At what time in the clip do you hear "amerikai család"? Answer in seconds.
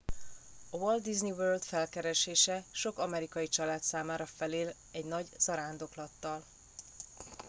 2.97-3.81